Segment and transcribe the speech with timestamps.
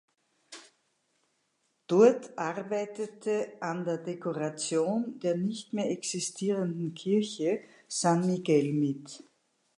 [1.85, 9.23] Dort arbeitete an der Dekoration der nicht mehr existierenden Kirche Sant Miquel mit.